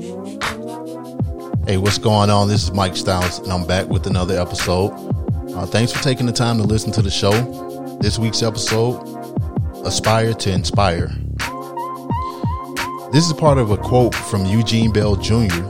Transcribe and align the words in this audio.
Hey, 0.00 1.76
what's 1.76 1.98
going 1.98 2.30
on? 2.30 2.48
This 2.48 2.62
is 2.62 2.72
Mike 2.72 2.96
Styles, 2.96 3.38
and 3.40 3.52
I'm 3.52 3.66
back 3.66 3.86
with 3.86 4.06
another 4.06 4.40
episode. 4.40 4.92
Uh, 5.54 5.66
thanks 5.66 5.92
for 5.92 6.02
taking 6.02 6.24
the 6.24 6.32
time 6.32 6.56
to 6.56 6.62
listen 6.62 6.90
to 6.92 7.02
the 7.02 7.10
show. 7.10 7.32
This 8.00 8.18
week's 8.18 8.42
episode 8.42 8.96
Aspire 9.84 10.32
to 10.32 10.52
Inspire. 10.52 11.08
This 13.12 13.26
is 13.26 13.34
part 13.34 13.58
of 13.58 13.72
a 13.72 13.76
quote 13.76 14.14
from 14.14 14.46
Eugene 14.46 14.90
Bell 14.90 15.16
Jr., 15.16 15.64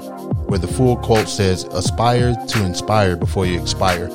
where 0.47 0.61
the 0.61 0.69
full 0.69 0.97
quote 0.99 1.29
says, 1.29 1.65
Aspire 1.65 2.37
to 2.51 2.65
inspire 2.65 3.17
before 3.17 3.47
you 3.47 3.61
expire. 3.61 4.07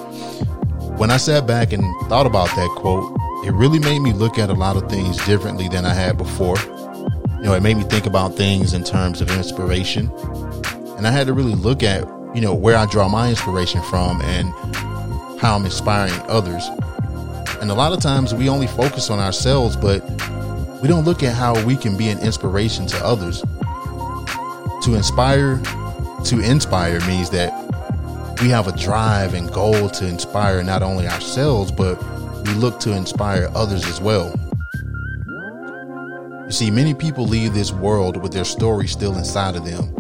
When 0.96 1.12
I 1.12 1.18
sat 1.18 1.46
back 1.46 1.74
and 1.74 1.84
thought 2.08 2.26
about 2.26 2.48
that 2.56 2.70
quote, 2.78 3.14
it 3.46 3.52
really 3.52 3.80
made 3.80 4.00
me 4.00 4.14
look 4.14 4.40
at 4.40 4.50
a 4.50 4.54
lot 4.54 4.78
of 4.78 4.90
things 4.90 5.18
differently 5.26 5.68
than 5.68 5.84
I 5.84 5.94
had 5.94 6.18
before. 6.18 6.56
Know, 7.46 7.54
it 7.54 7.62
made 7.62 7.78
me 7.78 7.84
think 7.84 8.06
about 8.06 8.36
things 8.36 8.74
in 8.74 8.84
terms 8.84 9.22
of 9.22 9.30
inspiration 9.30 10.12
and 10.98 11.06
I 11.06 11.12
had 11.12 11.28
to 11.28 11.34
really 11.34 11.56
look 11.56 11.84
at, 11.84 12.08
you 12.34 12.42
know, 12.42 12.54
where 12.56 12.78
I 12.78 12.86
draw 12.86 13.08
my 13.10 13.30
inspiration 13.30 13.82
from 13.84 14.22
and 14.22 14.50
how 15.40 15.56
I'm 15.56 15.66
inspiring 15.66 16.14
others. 16.28 16.68
And 17.62 17.70
a 17.70 17.74
lot 17.74 17.92
of 17.92 18.00
times 18.00 18.34
we 18.34 18.48
only 18.50 18.68
focus 18.68 19.10
on 19.10 19.20
ourselves, 19.20 19.76
but 19.76 20.02
we 20.82 20.88
don't 20.88 21.04
look 21.04 21.22
at 21.22 21.34
how 21.34 21.64
we 21.66 21.76
can 21.76 21.98
be 21.98 22.10
an 22.10 22.20
inspiration 22.20 22.88
to 22.88 23.06
others. 23.06 23.42
To 24.84 24.96
inspire, 24.96 25.62
to 26.26 26.40
inspire 26.40 27.00
means 27.02 27.30
that 27.32 27.52
we 28.42 28.50
have 28.50 28.68
a 28.68 28.78
drive 28.78 29.34
and 29.34 29.52
goal 29.52 29.90
to 29.90 30.08
inspire 30.08 30.64
not 30.64 30.82
only 30.82 31.08
ourselves, 31.08 31.72
but 31.72 32.02
we 32.46 32.54
look 32.54 32.80
to 32.82 32.94
inspire 32.94 33.50
others 33.54 33.86
as 33.86 34.00
well. 34.00 34.34
See, 36.56 36.72
many 36.72 36.94
people 36.94 37.26
leave 37.26 37.54
this 37.54 37.74
world 37.74 38.16
with 38.24 38.32
their 38.32 38.46
story 38.46 38.88
still 38.88 39.18
inside 39.18 39.58
of 39.58 39.66
them 39.66 39.94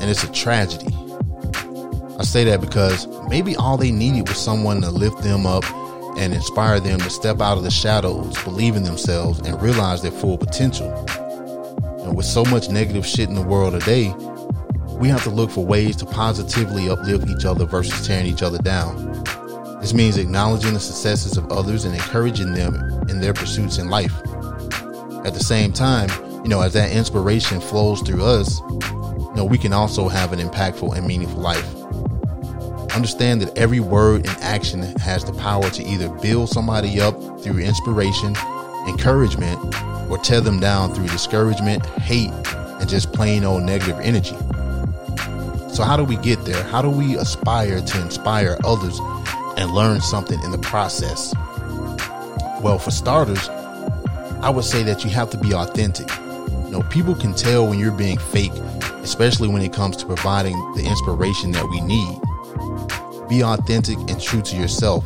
and 0.00 0.04
it's 0.04 0.24
a 0.24 0.32
tragedy. 0.32 0.86
I 2.18 2.24
say 2.24 2.44
that 2.44 2.62
because 2.62 3.06
maybe 3.28 3.54
all 3.56 3.76
they 3.76 3.90
needed 3.90 4.26
was 4.26 4.38
someone 4.38 4.80
to 4.80 4.90
lift 4.90 5.22
them 5.22 5.44
up 5.44 5.64
and 6.16 6.32
inspire 6.32 6.80
them 6.80 6.98
to 7.00 7.10
step 7.10 7.42
out 7.42 7.58
of 7.58 7.62
the 7.62 7.70
shadows, 7.70 8.42
believe 8.42 8.74
in 8.74 8.84
themselves, 8.84 9.40
and 9.40 9.60
realize 9.60 10.00
their 10.00 10.10
full 10.10 10.38
potential. 10.38 10.90
And 12.02 12.16
with 12.16 12.24
so 12.24 12.42
much 12.46 12.70
negative 12.70 13.04
shit 13.04 13.28
in 13.28 13.34
the 13.34 13.42
world 13.42 13.78
today, 13.78 14.14
we 14.96 15.08
have 15.08 15.24
to 15.24 15.30
look 15.30 15.50
for 15.50 15.62
ways 15.62 15.94
to 15.96 16.06
positively 16.06 16.88
uplift 16.88 17.28
each 17.28 17.44
other 17.44 17.66
versus 17.66 18.06
tearing 18.06 18.28
each 18.28 18.42
other 18.42 18.56
down. 18.56 19.12
This 19.82 19.92
means 19.92 20.16
acknowledging 20.16 20.72
the 20.72 20.80
successes 20.80 21.36
of 21.36 21.52
others 21.52 21.84
and 21.84 21.94
encouraging 21.94 22.54
them 22.54 22.76
in 23.10 23.20
their 23.20 23.34
pursuits 23.34 23.76
in 23.76 23.90
life. 23.90 24.18
At 25.28 25.34
the 25.34 25.44
same 25.44 25.74
time, 25.74 26.08
you 26.42 26.48
know, 26.48 26.62
as 26.62 26.72
that 26.72 26.90
inspiration 26.90 27.60
flows 27.60 28.00
through 28.00 28.24
us, 28.24 28.60
you 28.60 29.32
know, 29.36 29.44
we 29.44 29.58
can 29.58 29.74
also 29.74 30.08
have 30.08 30.32
an 30.32 30.38
impactful 30.38 30.96
and 30.96 31.06
meaningful 31.06 31.38
life. 31.38 31.66
Understand 32.94 33.42
that 33.42 33.54
every 33.58 33.78
word 33.78 34.26
and 34.26 34.34
action 34.40 34.80
has 35.00 35.24
the 35.24 35.34
power 35.34 35.68
to 35.68 35.84
either 35.84 36.08
build 36.08 36.48
somebody 36.48 36.98
up 36.98 37.14
through 37.42 37.58
inspiration, 37.58 38.34
encouragement, 38.86 39.58
or 40.10 40.16
tear 40.16 40.40
them 40.40 40.60
down 40.60 40.94
through 40.94 41.08
discouragement, 41.08 41.84
hate, 42.00 42.32
and 42.80 42.88
just 42.88 43.12
plain 43.12 43.44
old 43.44 43.64
negative 43.64 44.00
energy. 44.00 44.36
So, 45.74 45.84
how 45.84 45.98
do 45.98 46.04
we 46.04 46.16
get 46.16 46.42
there? 46.46 46.64
How 46.64 46.80
do 46.80 46.88
we 46.88 47.18
aspire 47.18 47.82
to 47.82 48.00
inspire 48.00 48.56
others 48.64 48.98
and 49.58 49.72
learn 49.72 50.00
something 50.00 50.42
in 50.42 50.52
the 50.52 50.58
process? 50.58 51.34
Well, 52.62 52.78
for 52.78 52.90
starters, 52.90 53.50
I 54.42 54.50
would 54.50 54.64
say 54.64 54.82
that 54.84 55.04
you 55.04 55.10
have 55.10 55.30
to 55.30 55.38
be 55.38 55.52
authentic. 55.54 56.08
You 56.64 56.70
know, 56.70 56.82
people 56.90 57.14
can 57.14 57.34
tell 57.34 57.68
when 57.68 57.78
you're 57.78 57.92
being 57.92 58.18
fake 58.18 58.52
especially 59.08 59.48
when 59.48 59.62
it 59.62 59.72
comes 59.72 59.96
to 59.96 60.04
providing 60.04 60.54
the 60.74 60.84
inspiration 60.84 61.50
that 61.52 61.66
we 61.70 61.80
need. 61.80 62.20
Be 63.26 63.42
authentic 63.42 63.96
and 64.10 64.20
true 64.20 64.42
to 64.42 64.56
yourself. 64.56 65.02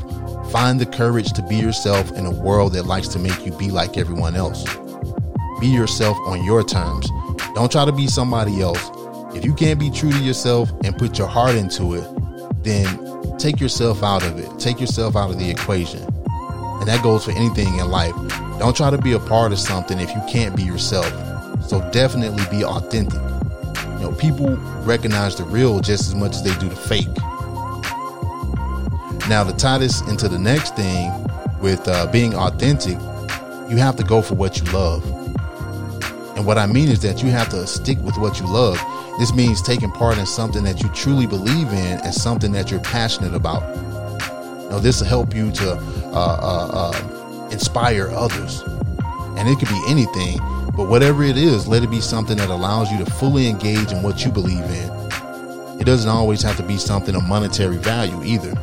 Find 0.51 0.81
the 0.81 0.87
courage 0.87 1.33
to 1.35 1.43
be 1.43 1.55
yourself 1.55 2.11
in 2.13 2.27
a 2.27 2.31
world 2.31 2.73
that 2.73 2.85
likes 2.85 3.07
to 3.09 3.21
make 3.21 3.47
you 3.47 3.53
be 3.53 3.71
like 3.71 3.97
everyone 3.97 4.35
else. 4.35 4.65
Be 5.61 5.69
yourself 5.69 6.19
on 6.27 6.45
your 6.45 6.65
terms. 6.65 7.09
Don't 7.55 7.71
try 7.71 7.85
to 7.85 7.93
be 7.93 8.09
somebody 8.09 8.61
else. 8.61 8.91
If 9.37 9.45
you 9.45 9.55
can't 9.55 9.79
be 9.79 9.89
true 9.89 10.11
to 10.11 10.19
yourself 10.19 10.73
and 10.83 10.99
put 10.99 11.17
your 11.17 11.29
heart 11.29 11.55
into 11.55 11.95
it, 11.95 12.65
then 12.65 13.39
take 13.39 13.61
yourself 13.61 14.03
out 14.03 14.25
of 14.25 14.37
it. 14.39 14.59
Take 14.59 14.81
yourself 14.81 15.15
out 15.15 15.31
of 15.31 15.39
the 15.39 15.49
equation. 15.49 16.12
And 16.83 16.89
that 16.89 17.01
goes 17.01 17.25
for 17.25 17.31
anything 17.31 17.79
in 17.79 17.89
life. 17.89 18.13
Don't 18.59 18.77
try 18.77 18.91
to 18.91 18.99
be 18.99 19.13
a 19.13 19.21
part 19.21 19.53
of 19.53 19.61
something 19.61 20.01
if 20.01 20.11
you 20.11 20.21
can't 20.29 20.57
be 20.57 20.65
yourself. 20.65 21.07
So 21.69 21.81
definitely 21.93 22.43
be 22.51 22.65
authentic. 22.65 23.21
You 23.85 24.01
know, 24.01 24.13
people 24.19 24.57
recognize 24.83 25.37
the 25.37 25.45
real 25.45 25.79
just 25.79 26.09
as 26.09 26.17
much 26.17 26.33
as 26.33 26.43
they 26.43 26.53
do 26.59 26.69
the 26.69 26.75
fake. 26.75 27.07
Now, 29.29 29.45
to 29.45 29.57
tie 29.57 29.79
this 29.79 30.01
into 30.09 30.29
the 30.29 30.41
next 30.41 30.75
thing 30.75 31.13
with 31.61 31.87
uh, 31.87 32.09
being 32.11 32.35
authentic, 32.35 32.99
you 33.71 33.77
have 33.77 33.95
to 33.95 34.03
go 34.03 34.21
for 34.21 34.35
what 34.35 34.59
you 34.59 34.65
love. 34.73 35.05
And 36.37 36.45
what 36.45 36.59
I 36.59 36.67
mean 36.67 36.89
is 36.89 36.99
that 37.03 37.23
you 37.23 37.31
have 37.31 37.49
to 37.51 37.65
stick 37.69 37.99
with 37.99 38.19
what 38.19 38.41
you 38.41 38.47
love. 38.47 38.77
This 39.21 39.33
means 39.33 39.63
taking 39.63 39.93
part 39.93 40.19
in 40.19 40.27
something 40.27 40.65
that 40.65 40.83
you 40.83 40.89
truly 40.89 41.29
believe 41.29 41.69
in 41.69 42.01
and 42.01 42.13
something 42.13 42.51
that 42.51 42.73
you're 42.73 42.81
passionate 42.81 43.35
about. 43.35 43.63
Know, 44.73 44.81
this 44.81 45.01
will 45.01 45.07
help 45.09 45.35
you 45.35 45.53
to 45.53 45.73
uh, 45.73 45.79
uh, 46.15 46.71
uh 46.73 47.49
inspire 47.51 48.09
others. 48.09 48.63
And 49.37 49.47
it 49.47 49.59
could 49.59 49.69
be 49.69 49.83
anything. 49.87 50.39
But 50.75 50.89
whatever 50.89 51.23
it 51.25 51.37
is, 51.37 51.69
let 51.69 51.83
it 51.83 51.91
be 51.91 52.01
something 52.01 52.39
that 52.39 52.49
allows 52.49 52.91
you 52.91 52.97
to 53.05 53.05
fully 53.05 53.49
engage 53.49 53.93
in 53.93 54.03
what 54.03 54.25
you 54.25 54.33
believe 54.33 54.65
in. 54.65 54.91
It 55.79 55.85
doesn't 55.85 56.09
always 56.09 56.41
have 56.41 56.57
to 56.57 56.63
be 56.63 56.79
something 56.79 57.15
of 57.15 57.23
monetary 57.29 57.77
value 57.77 58.19
either. 58.25 58.55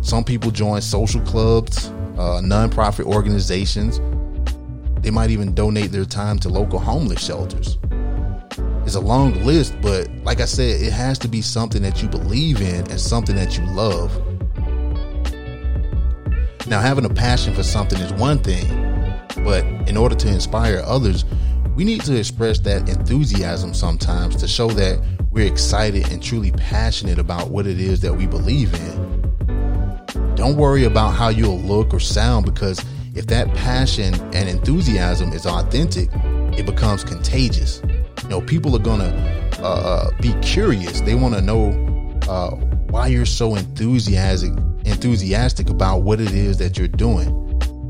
Some 0.00 0.24
people 0.24 0.50
join 0.50 0.80
social 0.80 1.20
clubs, 1.20 1.90
uh, 2.18 2.40
nonprofit 2.42 3.04
organizations. 3.04 4.00
They 5.00 5.12
might 5.12 5.30
even 5.30 5.54
donate 5.54 5.92
their 5.92 6.04
time 6.04 6.40
to 6.40 6.48
local 6.48 6.80
homeless 6.80 7.24
shelters. 7.24 7.78
It's 8.84 8.94
a 8.94 9.00
long 9.00 9.32
list, 9.44 9.74
but 9.80 10.10
like 10.24 10.40
I 10.40 10.44
said, 10.44 10.82
it 10.82 10.92
has 10.92 11.18
to 11.20 11.28
be 11.28 11.40
something 11.40 11.80
that 11.82 12.02
you 12.02 12.08
believe 12.08 12.60
in 12.60 12.90
and 12.90 13.00
something 13.00 13.34
that 13.36 13.56
you 13.56 13.64
love. 13.66 14.12
Now, 16.66 16.80
having 16.80 17.06
a 17.06 17.10
passion 17.10 17.54
for 17.54 17.62
something 17.62 17.98
is 17.98 18.12
one 18.12 18.38
thing, 18.38 18.68
but 19.42 19.64
in 19.88 19.96
order 19.96 20.14
to 20.14 20.28
inspire 20.28 20.82
others, 20.84 21.24
we 21.74 21.84
need 21.84 22.02
to 22.02 22.16
express 22.18 22.58
that 22.60 22.88
enthusiasm 22.88 23.72
sometimes 23.72 24.36
to 24.36 24.46
show 24.46 24.68
that 24.68 25.02
we're 25.30 25.50
excited 25.50 26.10
and 26.12 26.22
truly 26.22 26.52
passionate 26.52 27.18
about 27.18 27.48
what 27.48 27.66
it 27.66 27.80
is 27.80 28.00
that 28.00 28.14
we 28.14 28.26
believe 28.26 28.72
in. 28.74 30.34
Don't 30.36 30.56
worry 30.56 30.84
about 30.84 31.10
how 31.10 31.30
you'll 31.30 31.60
look 31.60 31.94
or 31.94 32.00
sound 32.00 32.44
because 32.44 32.84
if 33.14 33.26
that 33.28 33.48
passion 33.54 34.14
and 34.34 34.48
enthusiasm 34.48 35.32
is 35.32 35.46
authentic, 35.46 36.10
it 36.58 36.66
becomes 36.66 37.02
contagious. 37.02 37.80
You 38.24 38.30
know, 38.30 38.40
people 38.40 38.74
are 38.74 38.80
gonna 38.80 39.12
uh, 39.60 39.62
uh 39.62 40.10
be 40.20 40.34
curious. 40.40 41.00
They 41.02 41.14
want 41.14 41.34
to 41.34 41.40
know 41.40 41.70
uh, 42.28 42.50
why 42.90 43.06
you're 43.06 43.26
so 43.26 43.54
enthusiastic 43.54 44.52
enthusiastic 44.84 45.70
about 45.70 46.02
what 46.02 46.20
it 46.20 46.32
is 46.32 46.58
that 46.58 46.78
you're 46.78 46.88
doing. 46.88 47.28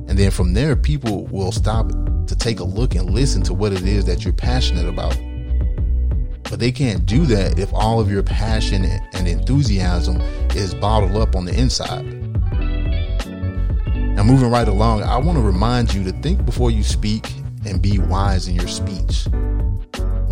And 0.09 0.19
then 0.19 0.31
from 0.31 0.55
there, 0.55 0.77
people 0.77 1.27
will 1.27 1.53
stop 1.53 1.89
to 2.27 2.37
take 2.37 2.61
a 2.61 2.65
look 2.65 2.95
and 2.95 3.11
listen 3.11 3.43
to 3.43 3.55
what 3.55 3.73
it 3.73 3.83
is 3.83 4.05
that 4.05 4.25
you're 4.25 4.33
passionate 4.33 4.87
about. 4.87 5.19
But 6.45 6.61
they 6.61 6.71
can't 6.71 7.05
do 7.05 7.27
that 7.27 7.59
if 7.59 7.73
all 7.73 8.01
of 8.01 8.11
your 8.11 8.23
passion 8.23 8.85
and 8.85 9.27
enthusiasm 9.27 10.21
is 10.55 10.75
bottled 10.75 11.17
up 11.17 11.35
on 11.35 11.45
the 11.45 11.59
inside. 11.59 12.05
Now, 14.15 14.23
moving 14.23 14.51
right 14.51 14.69
along, 14.69 15.03
I 15.03 15.17
want 15.17 15.37
to 15.39 15.43
remind 15.43 15.93
you 15.93 16.05
to 16.05 16.13
think 16.21 16.45
before 16.47 16.71
you 16.71 16.85
speak 16.85 17.33
and 17.67 17.83
be 17.83 17.99
wise 17.99 18.47
in 18.47 18.55
your 18.55 18.69
speech. 18.69 19.27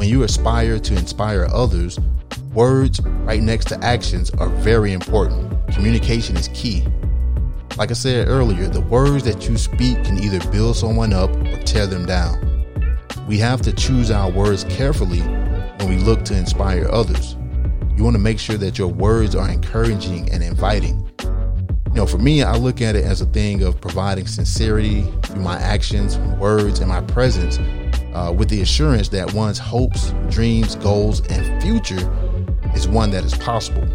When 0.02 0.08
you 0.08 0.24
aspire 0.24 0.80
to 0.80 0.96
inspire 0.96 1.46
others, 1.52 1.96
words 2.52 3.00
right 3.20 3.40
next 3.40 3.66
to 3.66 3.78
actions 3.84 4.32
are 4.32 4.48
very 4.48 4.92
important. 4.92 5.48
Communication 5.68 6.36
is 6.36 6.48
key. 6.48 6.84
Like 7.76 7.92
I 7.92 7.94
said 7.94 8.26
earlier, 8.26 8.66
the 8.66 8.80
words 8.80 9.22
that 9.22 9.48
you 9.48 9.56
speak 9.56 10.02
can 10.02 10.18
either 10.18 10.40
build 10.50 10.74
someone 10.74 11.12
up 11.12 11.30
or 11.30 11.56
tear 11.58 11.86
them 11.86 12.04
down. 12.04 12.66
We 13.28 13.38
have 13.38 13.62
to 13.62 13.72
choose 13.72 14.10
our 14.10 14.28
words 14.28 14.64
carefully 14.64 15.20
when 15.20 15.88
we 15.88 15.98
look 15.98 16.24
to 16.24 16.36
inspire 16.36 16.88
others. 16.90 17.36
You 17.96 18.02
want 18.02 18.16
to 18.16 18.20
make 18.20 18.40
sure 18.40 18.56
that 18.56 18.78
your 18.78 18.88
words 18.88 19.36
are 19.36 19.48
encouraging 19.48 20.28
and 20.32 20.42
inviting. 20.42 21.01
You 21.92 21.98
know, 21.98 22.06
for 22.06 22.16
me, 22.16 22.42
I 22.42 22.56
look 22.56 22.80
at 22.80 22.96
it 22.96 23.04
as 23.04 23.20
a 23.20 23.26
thing 23.26 23.62
of 23.62 23.78
providing 23.78 24.26
sincerity 24.26 25.02
through 25.24 25.42
my 25.42 25.58
actions, 25.58 26.16
words, 26.38 26.78
and 26.78 26.88
my 26.88 27.02
presence 27.02 27.58
uh, 28.14 28.34
with 28.34 28.48
the 28.48 28.62
assurance 28.62 29.10
that 29.10 29.34
one's 29.34 29.58
hopes, 29.58 30.14
dreams, 30.30 30.74
goals, 30.76 31.20
and 31.28 31.62
future 31.62 32.10
is 32.74 32.88
one 32.88 33.10
that 33.10 33.24
is 33.24 33.34
possible. 33.34 33.86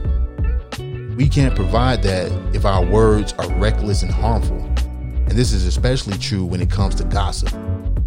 We 1.15 1.27
can't 1.27 1.55
provide 1.55 2.03
that 2.03 2.31
if 2.55 2.65
our 2.65 2.85
words 2.85 3.33
are 3.39 3.51
reckless 3.55 4.03
and 4.03 4.11
harmful. 4.11 4.57
And 4.57 5.31
this 5.31 5.51
is 5.51 5.65
especially 5.65 6.19
true 6.19 6.45
when 6.45 6.61
it 6.61 6.69
comes 6.69 6.93
to 6.95 7.03
gossip. 7.03 7.51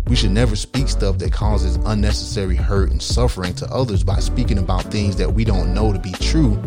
We 0.06 0.14
should 0.14 0.30
never 0.30 0.54
speak 0.54 0.88
stuff 0.88 1.18
that 1.18 1.32
causes 1.32 1.74
unnecessary 1.84 2.54
hurt 2.54 2.92
and 2.92 3.02
suffering 3.02 3.54
to 3.56 3.66
others 3.66 4.04
by 4.04 4.20
speaking 4.20 4.58
about 4.58 4.84
things 4.84 5.16
that 5.16 5.34
we 5.34 5.44
don't 5.44 5.74
know 5.74 5.92
to 5.92 5.98
be 5.98 6.12
true 6.12 6.62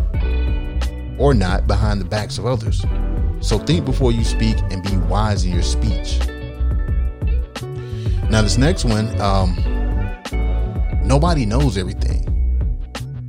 or 1.17 1.33
not 1.33 1.67
behind 1.67 2.01
the 2.01 2.05
backs 2.05 2.37
of 2.37 2.45
others. 2.45 2.83
So 3.43 3.59
think 3.59 3.83
before 3.85 4.13
you 4.13 4.23
speak 4.23 4.57
and 4.71 4.81
be 4.81 4.95
wise 4.95 5.43
in 5.43 5.51
your 5.51 5.63
speech. 5.63 6.17
Now, 8.29 8.41
this 8.41 8.57
next 8.57 8.85
one, 8.85 9.19
um, 9.21 9.55
nobody 11.03 11.45
knows 11.45 11.77
everything. 11.77 12.21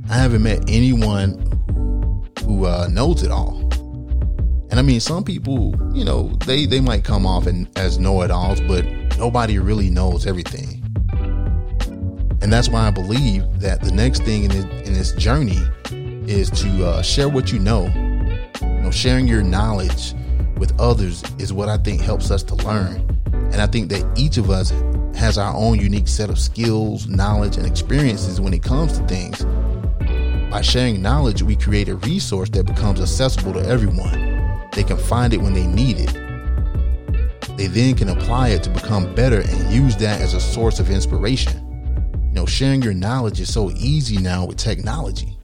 I 0.09 0.15
haven't 0.15 0.41
met 0.41 0.63
anyone 0.69 1.33
who 2.45 2.65
uh, 2.65 2.87
knows 2.89 3.23
it 3.23 3.29
all. 3.29 3.59
And 4.71 4.79
I 4.79 4.81
mean, 4.81 5.01
some 5.01 5.23
people, 5.23 5.75
you 5.93 6.05
know, 6.05 6.29
they 6.45 6.65
they 6.65 6.79
might 6.79 7.03
come 7.03 7.25
off 7.25 7.45
and, 7.45 7.69
as 7.77 7.99
know-it-alls, 7.99 8.61
but 8.61 8.85
nobody 9.17 9.59
really 9.59 9.89
knows 9.89 10.25
everything. 10.25 10.81
And 12.41 12.53
that's 12.53 12.69
why 12.69 12.87
I 12.87 12.91
believe 12.91 13.43
that 13.59 13.81
the 13.81 13.91
next 13.91 14.23
thing 14.23 14.45
in 14.45 14.49
this, 14.49 14.87
in 14.87 14.93
this 14.93 15.11
journey 15.13 15.59
is 16.25 16.49
to 16.51 16.85
uh, 16.85 17.01
share 17.01 17.27
what 17.27 17.51
know. 17.51 17.53
You 17.53 17.59
know, 17.59 18.04
sharing 18.95 19.27
your 19.27 19.43
knowledge 19.43 20.13
with 20.57 20.73
others 20.79 21.21
is 21.37 21.51
what 21.51 21.67
I 21.67 21.77
think 21.77 22.01
helps 22.01 22.31
us 22.31 22.43
to 22.43 22.55
learn. 22.55 23.05
And 23.51 23.61
I 23.61 23.67
think 23.67 23.89
that 23.89 24.17
each 24.17 24.37
of 24.37 24.49
us 24.49 24.71
has 25.15 25.37
our 25.37 25.53
own 25.53 25.79
unique 25.79 26.07
set 26.07 26.29
of 26.29 26.39
skills, 26.39 27.07
knowledge, 27.07 27.57
and 27.57 27.65
experiences 27.65 28.39
when 28.39 28.53
it 28.53 28.63
comes 28.63 28.97
to 28.97 29.05
things. 29.07 29.45
By 30.49 30.61
sharing 30.61 31.01
knowledge, 31.01 31.43
we 31.43 31.55
create 31.55 31.89
a 31.89 31.97
resource 31.97 32.49
that 32.51 32.65
becomes 32.65 33.01
accessible 33.01 33.53
to 33.53 33.65
everyone. 33.65 34.69
They 34.71 34.83
can 34.83 34.97
find 34.97 35.33
it 35.33 35.41
when 35.41 35.53
they 35.53 35.67
need 35.67 35.97
it. 35.99 36.13
They 37.57 37.67
then 37.67 37.95
can 37.95 38.09
apply 38.09 38.49
it 38.49 38.63
to 38.63 38.69
become 38.69 39.13
better 39.15 39.41
and 39.41 39.73
use 39.73 39.95
that 39.97 40.21
as 40.21 40.33
a 40.33 40.39
source 40.39 40.79
of 40.79 40.89
inspiration. 40.89 41.61
You 42.29 42.33
know, 42.33 42.45
sharing 42.45 42.81
your 42.81 42.93
knowledge 42.93 43.39
is 43.39 43.53
so 43.53 43.71
easy 43.71 44.17
now 44.17 44.45
with 44.45 44.57
technology. 44.57 45.34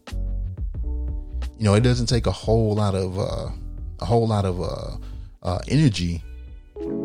You 1.61 1.65
know, 1.65 1.75
it 1.75 1.81
doesn't 1.81 2.07
take 2.07 2.25
a 2.25 2.31
whole 2.31 2.73
lot 2.73 2.95
of 2.95 3.19
uh, 3.19 3.51
a 3.99 4.05
whole 4.05 4.27
lot 4.27 4.45
of 4.45 4.59
uh, 4.59 4.97
uh, 5.43 5.59
energy 5.67 6.23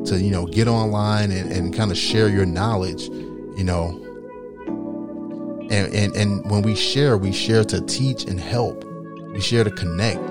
to 0.06 0.18
you 0.18 0.30
know 0.30 0.46
get 0.46 0.66
online 0.66 1.30
and, 1.30 1.52
and 1.52 1.74
kind 1.74 1.90
of 1.90 1.98
share 1.98 2.30
your 2.30 2.46
knowledge. 2.46 3.02
You 3.58 3.64
know, 3.64 4.02
and, 5.70 5.94
and 5.94 6.16
and 6.16 6.50
when 6.50 6.62
we 6.62 6.74
share, 6.74 7.18
we 7.18 7.32
share 7.32 7.64
to 7.64 7.82
teach 7.82 8.24
and 8.24 8.40
help. 8.40 8.82
We 9.34 9.42
share 9.42 9.62
to 9.62 9.70
connect. 9.70 10.26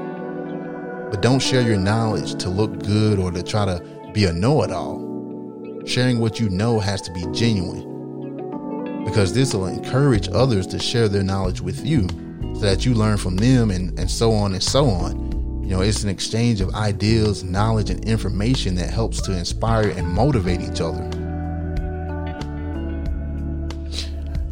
But 1.12 1.22
don't 1.22 1.38
share 1.40 1.62
your 1.62 1.78
knowledge 1.78 2.34
to 2.42 2.50
look 2.50 2.80
good 2.80 3.20
or 3.20 3.32
to 3.32 3.44
try 3.44 3.66
to 3.66 3.80
be 4.12 4.26
a 4.26 4.34
know-it-all. 4.34 5.84
Sharing 5.86 6.18
what 6.18 6.40
you 6.40 6.50
know 6.50 6.80
has 6.80 7.00
to 7.04 7.14
be 7.14 7.28
genuine. 7.32 9.04
Because 9.06 9.36
this 9.36 9.54
will 9.54 9.68
encourage 9.68 10.30
others 10.30 10.66
to 10.66 10.80
share 10.80 11.08
their 11.08 11.22
knowledge 11.22 11.62
with 11.62 11.86
you 11.86 12.08
so 12.56 12.62
that 12.62 12.86
you 12.86 12.94
learn 12.94 13.18
from 13.18 13.36
them 13.36 13.70
and, 13.70 13.98
and 14.00 14.10
so 14.10 14.32
on 14.32 14.54
and 14.54 14.64
so 14.64 14.86
on. 14.88 15.62
You 15.62 15.72
know, 15.72 15.82
it's 15.82 16.04
an 16.04 16.10
exchange 16.10 16.62
of 16.62 16.74
ideas, 16.74 17.44
knowledge, 17.44 17.90
and 17.90 18.04
information 18.06 18.76
that 18.76 18.90
helps 18.90 19.22
to 19.24 19.36
inspire 19.36 19.90
and 19.90 20.08
motivate 20.08 20.62
each 20.62 20.80
other. 20.80 21.04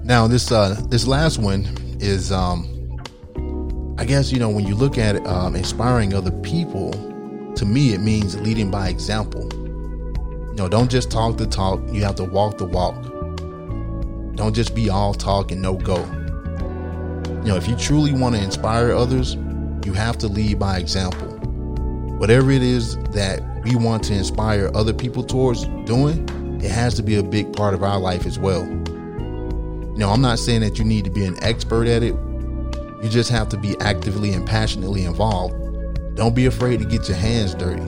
Now, 0.03 0.27
this 0.27 0.51
uh, 0.51 0.81
this 0.89 1.07
last 1.07 1.37
one 1.37 1.65
is, 2.01 2.31
um, 2.31 2.67
I 3.97 4.05
guess 4.05 4.31
you 4.31 4.39
know, 4.39 4.49
when 4.49 4.65
you 4.65 4.75
look 4.75 4.97
at 4.97 5.25
um, 5.25 5.55
inspiring 5.55 6.13
other 6.13 6.31
people, 6.31 6.91
to 7.55 7.65
me 7.65 7.93
it 7.93 8.01
means 8.01 8.37
leading 8.41 8.69
by 8.69 8.89
example. 8.89 9.47
You 9.53 10.55
know, 10.55 10.67
don't 10.67 10.91
just 10.91 11.09
talk 11.09 11.37
the 11.37 11.47
talk; 11.47 11.79
you 11.91 12.03
have 12.03 12.15
to 12.15 12.25
walk 12.25 12.57
the 12.57 12.65
walk. 12.65 13.01
Don't 14.35 14.53
just 14.53 14.75
be 14.75 14.89
all 14.89 15.13
talk 15.13 15.51
and 15.51 15.61
no 15.61 15.75
go. 15.75 16.03
You 17.43 17.49
know, 17.49 17.57
if 17.57 17.67
you 17.67 17.75
truly 17.75 18.13
want 18.13 18.35
to 18.35 18.41
inspire 18.41 18.93
others, 18.93 19.35
you 19.83 19.91
have 19.91 20.17
to 20.19 20.29
lead 20.29 20.59
by 20.59 20.77
example. 20.77 21.27
Whatever 22.17 22.51
it 22.51 22.63
is 22.63 22.95
that 23.09 23.43
we 23.65 23.75
want 23.75 24.01
to 24.05 24.13
inspire 24.13 24.71
other 24.73 24.93
people 24.93 25.25
towards 25.25 25.65
doing, 25.83 26.25
it 26.63 26.71
has 26.71 26.93
to 26.93 27.03
be 27.03 27.15
a 27.15 27.23
big 27.23 27.51
part 27.51 27.73
of 27.73 27.83
our 27.83 27.99
life 27.99 28.25
as 28.25 28.39
well. 28.39 28.65
You 28.65 29.97
know, 29.97 30.09
I'm 30.09 30.21
not 30.21 30.39
saying 30.39 30.61
that 30.61 30.79
you 30.79 30.85
need 30.85 31.03
to 31.03 31.11
be 31.11 31.25
an 31.25 31.35
expert 31.43 31.85
at 31.85 32.01
it. 32.01 32.15
You 33.03 33.09
just 33.09 33.29
have 33.29 33.49
to 33.49 33.57
be 33.57 33.77
actively 33.81 34.31
and 34.31 34.47
passionately 34.47 35.03
involved. 35.03 35.53
Don't 36.15 36.33
be 36.33 36.45
afraid 36.45 36.79
to 36.79 36.85
get 36.85 37.09
your 37.09 37.17
hands 37.17 37.55
dirty. 37.55 37.83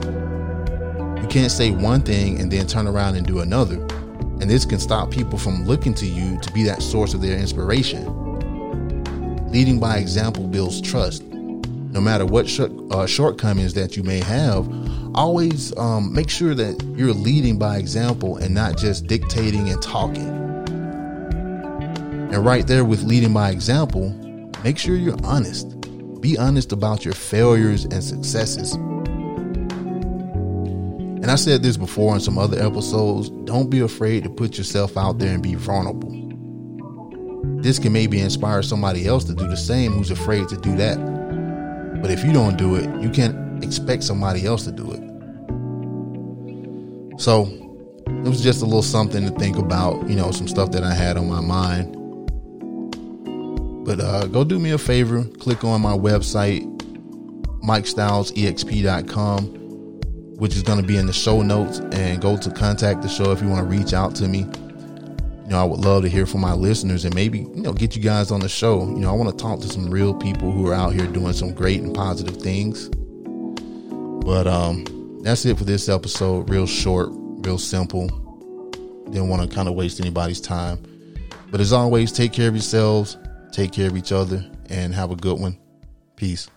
You 1.22 1.26
can't 1.28 1.50
say 1.50 1.70
one 1.70 2.02
thing 2.02 2.42
and 2.42 2.52
then 2.52 2.66
turn 2.66 2.86
around 2.86 3.16
and 3.16 3.26
do 3.26 3.40
another. 3.40 3.76
And 4.38 4.50
this 4.50 4.66
can 4.66 4.80
stop 4.80 5.10
people 5.10 5.38
from 5.38 5.64
looking 5.64 5.94
to 5.94 6.04
you 6.04 6.38
to 6.40 6.52
be 6.52 6.62
that 6.64 6.82
source 6.82 7.14
of 7.14 7.22
their 7.22 7.38
inspiration. 7.38 8.25
Leading 9.56 9.80
by 9.80 9.96
example 9.96 10.46
builds 10.46 10.82
trust. 10.82 11.24
No 11.24 11.98
matter 11.98 12.26
what 12.26 12.46
sh- 12.46 12.60
uh, 12.90 13.06
shortcomings 13.06 13.72
that 13.72 13.96
you 13.96 14.02
may 14.02 14.20
have, 14.20 14.70
always 15.14 15.74
um, 15.78 16.12
make 16.12 16.28
sure 16.28 16.54
that 16.54 16.78
you're 16.94 17.14
leading 17.14 17.58
by 17.58 17.78
example 17.78 18.36
and 18.36 18.52
not 18.54 18.76
just 18.76 19.06
dictating 19.06 19.70
and 19.70 19.80
talking. 19.80 20.28
And 22.28 22.44
right 22.44 22.66
there 22.66 22.84
with 22.84 23.02
leading 23.04 23.32
by 23.32 23.48
example, 23.48 24.10
make 24.62 24.76
sure 24.76 24.94
you're 24.94 25.16
honest. 25.24 25.80
Be 26.20 26.36
honest 26.36 26.72
about 26.72 27.06
your 27.06 27.14
failures 27.14 27.84
and 27.84 28.04
successes. 28.04 28.74
And 31.14 31.30
I 31.30 31.36
said 31.36 31.62
this 31.62 31.78
before 31.78 32.12
in 32.12 32.20
some 32.20 32.36
other 32.36 32.62
episodes 32.62 33.30
don't 33.46 33.70
be 33.70 33.80
afraid 33.80 34.22
to 34.24 34.28
put 34.28 34.58
yourself 34.58 34.98
out 34.98 35.18
there 35.18 35.32
and 35.32 35.42
be 35.42 35.54
vulnerable. 35.54 36.15
This 37.66 37.80
can 37.80 37.92
maybe 37.92 38.20
inspire 38.20 38.62
somebody 38.62 39.08
else 39.08 39.24
to 39.24 39.34
do 39.34 39.48
the 39.48 39.56
same 39.56 39.90
who's 39.90 40.12
afraid 40.12 40.46
to 40.50 40.56
do 40.56 40.76
that. 40.76 40.96
But 42.00 42.12
if 42.12 42.24
you 42.24 42.32
don't 42.32 42.56
do 42.56 42.76
it, 42.76 42.88
you 43.02 43.10
can't 43.10 43.64
expect 43.64 44.04
somebody 44.04 44.46
else 44.46 44.62
to 44.66 44.70
do 44.70 44.92
it. 44.92 45.00
So 47.20 47.48
it 48.06 48.28
was 48.28 48.40
just 48.40 48.62
a 48.62 48.64
little 48.64 48.84
something 48.84 49.28
to 49.28 49.32
think 49.36 49.56
about, 49.56 50.08
you 50.08 50.14
know, 50.14 50.30
some 50.30 50.46
stuff 50.46 50.70
that 50.70 50.84
I 50.84 50.94
had 50.94 51.16
on 51.16 51.28
my 51.28 51.40
mind. 51.40 51.92
But 53.84 53.98
uh, 53.98 54.28
go 54.28 54.44
do 54.44 54.60
me 54.60 54.70
a 54.70 54.78
favor, 54.78 55.24
click 55.24 55.64
on 55.64 55.80
my 55.80 55.98
website, 55.98 56.62
MikeStylesEXP.com, 57.64 59.42
which 60.36 60.54
is 60.54 60.62
going 60.62 60.80
to 60.80 60.86
be 60.86 60.98
in 60.98 61.06
the 61.06 61.12
show 61.12 61.42
notes, 61.42 61.80
and 61.80 62.22
go 62.22 62.36
to 62.36 62.48
contact 62.48 63.02
the 63.02 63.08
show 63.08 63.32
if 63.32 63.42
you 63.42 63.48
want 63.48 63.68
to 63.68 63.76
reach 63.76 63.92
out 63.92 64.14
to 64.14 64.28
me. 64.28 64.46
You 65.46 65.52
know, 65.52 65.60
I 65.60 65.64
would 65.64 65.80
love 65.80 66.02
to 66.02 66.08
hear 66.08 66.26
from 66.26 66.40
my 66.42 66.52
listeners 66.52 67.04
and 67.04 67.14
maybe, 67.14 67.38
you 67.38 67.62
know, 67.62 67.72
get 67.72 67.96
you 67.96 68.02
guys 68.02 68.30
on 68.30 68.40
the 68.40 68.48
show. 68.48 68.80
You 68.80 68.98
know, 68.98 69.10
I 69.10 69.12
want 69.12 69.30
to 69.30 69.42
talk 69.42 69.60
to 69.60 69.68
some 69.68 69.88
real 69.88 70.12
people 70.12 70.50
who 70.50 70.66
are 70.68 70.74
out 70.74 70.92
here 70.92 71.06
doing 71.06 71.32
some 71.32 71.54
great 71.54 71.80
and 71.80 71.94
positive 71.94 72.36
things. 72.36 72.88
But 74.24 74.46
um, 74.46 74.84
that's 75.22 75.44
it 75.44 75.56
for 75.56 75.64
this 75.64 75.88
episode. 75.88 76.50
Real 76.50 76.66
short, 76.66 77.10
real 77.12 77.58
simple. 77.58 78.08
Didn't 79.04 79.28
want 79.28 79.48
to 79.48 79.54
kind 79.54 79.68
of 79.68 79.74
waste 79.74 80.00
anybody's 80.00 80.40
time. 80.40 80.82
But 81.50 81.60
as 81.60 81.72
always, 81.72 82.10
take 82.10 82.32
care 82.32 82.48
of 82.48 82.54
yourselves 82.54 83.16
Take 83.56 83.72
care 83.72 83.86
of 83.88 83.96
each 83.96 84.12
other 84.12 84.44
and 84.68 84.94
have 84.94 85.10
a 85.10 85.16
good 85.16 85.40
one. 85.40 85.56
Peace. 86.14 86.50